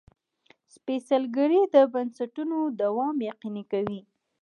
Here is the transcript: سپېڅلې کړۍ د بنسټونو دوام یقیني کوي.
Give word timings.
سپېڅلې 0.73 1.27
کړۍ 1.35 1.61
د 1.73 1.75
بنسټونو 1.93 2.57
دوام 2.81 3.15
یقیني 3.29 3.63
کوي. 3.71 4.01